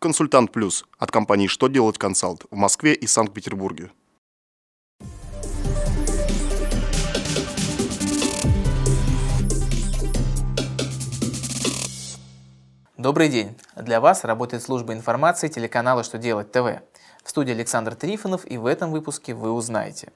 Консультант 0.00 0.52
Плюс 0.52 0.84
от 0.96 1.10
компании 1.10 1.48
«Что 1.48 1.66
делать 1.66 1.98
консалт» 1.98 2.44
в 2.52 2.54
Москве 2.54 2.94
и 2.94 3.08
Санкт-Петербурге. 3.08 3.90
Добрый 12.96 13.28
день! 13.28 13.56
Для 13.74 14.00
вас 14.00 14.22
работает 14.22 14.62
служба 14.62 14.92
информации 14.92 15.48
телеканала 15.48 16.04
«Что 16.04 16.16
делать 16.16 16.52
ТВ». 16.52 16.80
В 17.24 17.30
студии 17.30 17.52
Александр 17.52 17.96
Трифонов 17.96 18.48
и 18.48 18.56
в 18.56 18.66
этом 18.66 18.92
выпуске 18.92 19.34
вы 19.34 19.50
узнаете. 19.50 20.12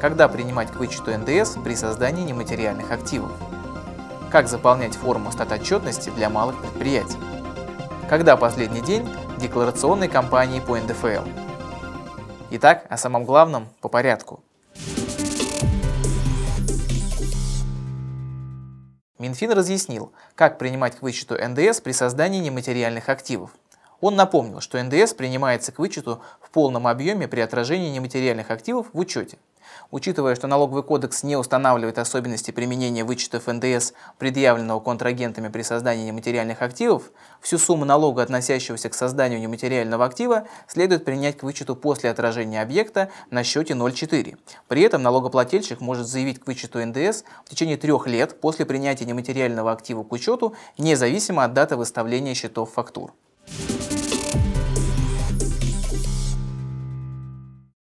Когда 0.00 0.28
принимать 0.28 0.70
к 0.70 0.76
вычету 0.76 1.10
НДС 1.10 1.56
при 1.64 1.74
создании 1.74 2.22
нематериальных 2.22 2.92
активов? 2.92 3.32
Как 4.30 4.46
заполнять 4.46 4.94
форму 4.94 5.32
статотчетности 5.32 6.10
для 6.10 6.30
малых 6.30 6.60
предприятий? 6.60 7.35
Когда 8.08 8.36
последний 8.36 8.82
день 8.82 9.08
декларационной 9.40 10.06
кампании 10.06 10.60
по 10.60 10.78
НДФЛ? 10.78 11.28
Итак, 12.52 12.86
о 12.88 12.96
самом 12.96 13.24
главном 13.24 13.66
по 13.80 13.88
порядку. 13.88 14.44
Минфин 19.18 19.50
разъяснил, 19.50 20.12
как 20.36 20.56
принимать 20.56 20.94
к 20.96 21.02
вычету 21.02 21.34
НДС 21.34 21.80
при 21.80 21.90
создании 21.90 22.38
нематериальных 22.38 23.08
активов. 23.08 23.50
Он 24.06 24.14
напомнил, 24.14 24.60
что 24.60 24.80
НДС 24.80 25.14
принимается 25.14 25.72
к 25.72 25.80
вычету 25.80 26.22
в 26.40 26.50
полном 26.50 26.86
объеме 26.86 27.26
при 27.26 27.40
отражении 27.40 27.90
нематериальных 27.90 28.52
активов 28.52 28.86
в 28.92 28.98
учете. 29.00 29.36
Учитывая, 29.90 30.36
что 30.36 30.46
налоговый 30.46 30.84
кодекс 30.84 31.24
не 31.24 31.34
устанавливает 31.34 31.98
особенности 31.98 32.52
применения 32.52 33.02
вычетов 33.02 33.48
НДС, 33.48 33.94
предъявленного 34.18 34.78
контрагентами 34.78 35.48
при 35.48 35.62
создании 35.62 36.06
нематериальных 36.06 36.62
активов, 36.62 37.10
всю 37.40 37.58
сумму 37.58 37.84
налога, 37.84 38.22
относящегося 38.22 38.90
к 38.90 38.94
созданию 38.94 39.40
нематериального 39.40 40.04
актива, 40.04 40.46
следует 40.68 41.04
принять 41.04 41.38
к 41.38 41.42
вычету 41.42 41.74
после 41.74 42.08
отражения 42.08 42.62
объекта 42.62 43.10
на 43.32 43.42
счете 43.42 43.74
0,4. 43.74 44.38
При 44.68 44.82
этом 44.82 45.02
налогоплательщик 45.02 45.80
может 45.80 46.06
заявить 46.06 46.38
к 46.38 46.46
вычету 46.46 46.78
НДС 46.78 47.24
в 47.44 47.50
течение 47.50 47.76
трех 47.76 48.06
лет 48.06 48.40
после 48.40 48.66
принятия 48.66 49.04
нематериального 49.04 49.72
актива 49.72 50.04
к 50.04 50.12
учету, 50.12 50.54
независимо 50.78 51.42
от 51.42 51.54
даты 51.54 51.74
выставления 51.74 52.34
счетов 52.34 52.72
фактур. 52.72 53.12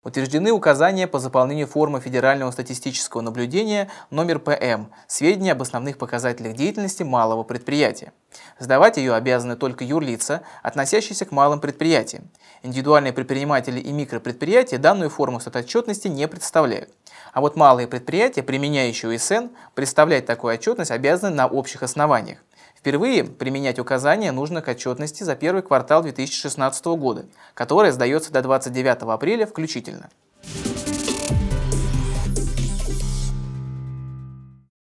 Утверждены 0.04 0.52
указания 0.52 1.06
по 1.06 1.18
заполнению 1.18 1.66
формы 1.66 1.98
Федерального 1.98 2.50
статистического 2.50 3.22
наблюдения 3.22 3.88
номер 4.10 4.38
ПМ 4.38 4.88
«Сведения 5.06 5.52
об 5.52 5.62
основных 5.62 5.96
показателях 5.96 6.54
деятельности 6.54 7.02
малого 7.02 7.42
предприятия». 7.42 8.12
Сдавать 8.58 8.98
ее 8.98 9.14
обязаны 9.14 9.56
только 9.56 9.82
юрлица, 9.82 10.42
относящиеся 10.62 11.24
к 11.24 11.32
малым 11.32 11.58
предприятиям. 11.58 12.28
Индивидуальные 12.62 13.14
предприниматели 13.14 13.80
и 13.80 13.92
микропредприятия 13.92 14.76
данную 14.76 15.08
форму 15.08 15.40
статотчетности 15.40 16.08
не 16.08 16.28
представляют. 16.28 16.90
А 17.32 17.40
вот 17.40 17.56
малые 17.56 17.88
предприятия, 17.88 18.42
применяющие 18.42 19.14
УСН, 19.14 19.54
представлять 19.74 20.26
такую 20.26 20.52
отчетность 20.52 20.90
обязаны 20.90 21.34
на 21.34 21.46
общих 21.46 21.82
основаниях. 21.82 22.38
Впервые 22.84 23.24
применять 23.24 23.78
указания 23.78 24.30
нужно 24.30 24.60
к 24.60 24.68
отчетности 24.68 25.22
за 25.22 25.36
первый 25.36 25.62
квартал 25.62 26.02
2016 26.02 26.84
года, 26.84 27.24
которая 27.54 27.92
сдается 27.92 28.30
до 28.30 28.42
29 28.42 29.04
апреля 29.04 29.46
включительно. 29.46 30.10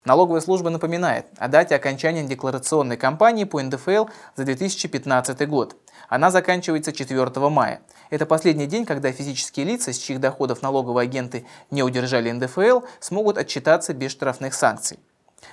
Налоговая 0.03 0.41
служба 0.41 0.69
напоминает 0.69 1.27
о 1.37 1.47
дате 1.47 1.75
окончания 1.75 2.25
декларационной 2.25 2.97
кампании 2.97 3.45
по 3.45 3.61
НДФЛ 3.61 4.07
за 4.35 4.43
2015 4.43 5.47
год. 5.47 5.77
Она 6.09 6.31
заканчивается 6.31 6.91
4 6.91 7.49
мая. 7.49 7.79
Это 8.09 8.25
последний 8.25 8.67
день, 8.67 8.85
когда 8.85 9.13
физические 9.13 9.65
лица, 9.65 9.93
с 9.93 9.97
чьих 9.97 10.19
доходов 10.19 10.61
налоговые 10.61 11.05
агенты 11.05 11.45
не 11.71 11.81
удержали 11.81 12.29
НДФЛ, 12.29 12.81
смогут 12.99 13.37
отчитаться 13.37 13.93
без 13.93 14.11
штрафных 14.11 14.53
санкций. 14.53 14.99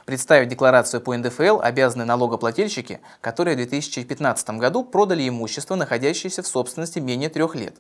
Представить 0.05 0.49
декларацию 0.49 1.01
по 1.01 1.17
НДФЛ 1.17 1.61
обязаны 1.61 2.05
налогоплательщики, 2.05 3.01
которые 3.21 3.55
в 3.55 3.59
2015 3.59 4.51
году 4.51 4.85
продали 4.85 5.29
имущество, 5.29 5.77
находящееся 5.77 6.43
в 6.43 6.47
собственности 6.47 6.99
менее 6.99 7.29
трех 7.29 7.55
лет. 7.55 7.77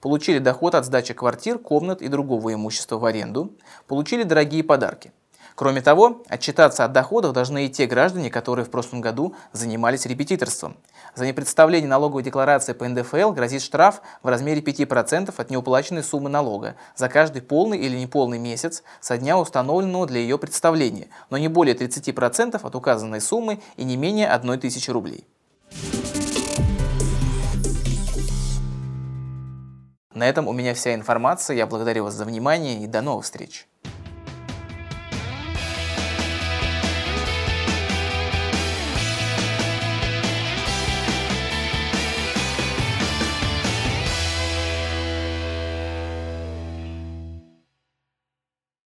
Получили 0.00 0.38
доход 0.38 0.74
от 0.74 0.86
сдачи 0.86 1.14
квартир, 1.14 1.58
комнат 1.58 2.02
и 2.02 2.08
другого 2.08 2.54
имущества 2.54 2.96
в 2.96 3.04
аренду. 3.04 3.52
Получили 3.86 4.22
дорогие 4.22 4.64
подарки. 4.64 5.12
Кроме 5.56 5.80
того, 5.80 6.22
отчитаться 6.28 6.84
от 6.84 6.92
доходов 6.92 7.32
должны 7.32 7.64
и 7.64 7.70
те 7.70 7.86
граждане, 7.86 8.28
которые 8.28 8.66
в 8.66 8.70
прошлом 8.70 9.00
году 9.00 9.34
занимались 9.52 10.04
репетиторством. 10.04 10.76
За 11.14 11.26
непредставление 11.26 11.88
налоговой 11.88 12.22
декларации 12.22 12.74
по 12.74 12.86
НДФЛ 12.86 13.32
грозит 13.32 13.62
штраф 13.62 14.02
в 14.22 14.28
размере 14.28 14.60
5% 14.60 15.32
от 15.34 15.50
неуплаченной 15.50 16.04
суммы 16.04 16.28
налога 16.28 16.76
за 16.94 17.08
каждый 17.08 17.40
полный 17.40 17.78
или 17.78 17.96
неполный 17.96 18.38
месяц 18.38 18.82
со 19.00 19.16
дня 19.16 19.38
установленного 19.38 20.06
для 20.06 20.20
ее 20.20 20.36
представления, 20.36 21.08
но 21.30 21.38
не 21.38 21.48
более 21.48 21.74
30% 21.74 22.60
от 22.62 22.74
указанной 22.74 23.22
суммы 23.22 23.60
и 23.78 23.84
не 23.84 23.96
менее 23.96 24.28
1 24.28 24.60
тысячи 24.60 24.90
рублей. 24.90 25.26
На 30.12 30.28
этом 30.28 30.48
у 30.48 30.52
меня 30.52 30.74
вся 30.74 30.94
информация. 30.94 31.56
Я 31.56 31.66
благодарю 31.66 32.04
вас 32.04 32.14
за 32.14 32.26
внимание 32.26 32.82
и 32.82 32.86
до 32.86 33.00
новых 33.00 33.24
встреч. 33.24 33.66